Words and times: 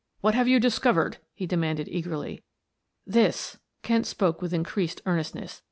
"What 0.21 0.33
have 0.33 0.47
you 0.47 0.59
discovered?" 0.59 1.19
he 1.31 1.45
demanded 1.45 1.87
eagerly. 1.87 2.41
"This," 3.05 3.59
Kent 3.83 4.07
spoke 4.07 4.41
with 4.41 4.51
increased 4.51 4.99
earnestness. 5.05 5.59